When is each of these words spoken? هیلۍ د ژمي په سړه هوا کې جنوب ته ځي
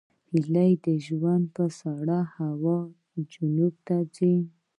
هیلۍ 0.31 0.71
د 0.85 0.87
ژمي 1.05 1.41
په 1.55 1.63
سړه 1.79 2.19
هوا 2.35 2.79
کې 3.09 3.19
جنوب 3.31 3.73
ته 3.87 3.95
ځي 4.15 4.35